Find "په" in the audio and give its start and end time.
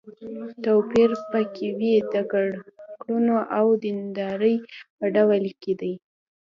1.31-1.39, 4.97-5.05